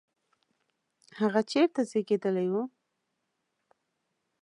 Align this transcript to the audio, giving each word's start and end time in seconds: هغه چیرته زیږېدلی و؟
هغه 1.19 1.41
چیرته 1.51 1.81
زیږېدلی 1.89 2.47
و؟ 2.51 2.53